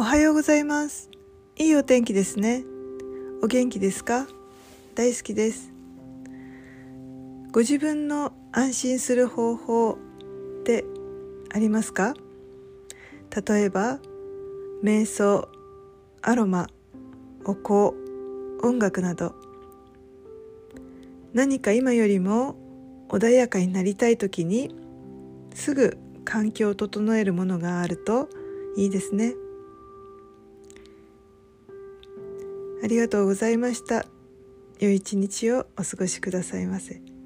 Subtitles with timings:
[0.00, 1.10] おはようございます。
[1.56, 2.62] いいお天気ですね。
[3.42, 4.28] お元気ですか？
[4.94, 5.72] 大好きです。
[7.50, 9.98] ご自分の安心する方法
[10.60, 10.84] って
[11.52, 12.14] ありますか？
[13.44, 13.98] 例えば
[14.84, 15.48] 瞑想
[16.22, 16.68] アロマ
[17.44, 17.92] お香
[18.62, 19.34] 音楽など。
[21.32, 22.54] 何か今よりも
[23.08, 24.72] 穏やかになりたい時に
[25.54, 28.28] すぐ環境を整えるものがあると
[28.76, 29.34] いいですね。
[32.82, 34.06] ありがとうございました。
[34.78, 37.17] 良い一日をお過ごしくださいませ。